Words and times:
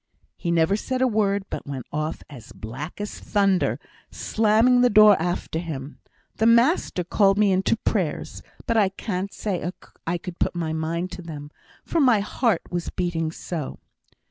He 0.35 0.49
never 0.49 0.75
said 0.75 0.99
a 1.03 1.07
word, 1.07 1.43
but 1.51 1.67
went 1.67 1.85
off 1.91 2.23
as 2.27 2.53
black 2.53 2.99
as 2.99 3.19
thunder, 3.19 3.79
slamming 4.09 4.81
the 4.81 4.89
door 4.89 5.15
after 5.21 5.59
him. 5.59 5.99
The 6.37 6.47
master 6.47 7.03
called 7.03 7.37
me 7.37 7.51
in 7.51 7.61
to 7.61 7.77
prayers, 7.77 8.41
but 8.65 8.77
I 8.77 8.89
can't 8.89 9.31
say 9.31 9.71
I 10.07 10.17
could 10.17 10.39
put 10.39 10.55
my 10.55 10.73
mind 10.73 11.11
to 11.11 11.21
them, 11.21 11.51
for 11.85 11.99
my 11.99 12.19
heart 12.19 12.63
was 12.71 12.89
beating 12.89 13.29
so. 13.31 13.77